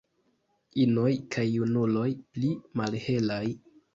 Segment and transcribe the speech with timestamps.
[0.85, 2.07] Inoj kaj junuloj
[2.37, 2.49] pli
[2.81, 3.45] malhelaj.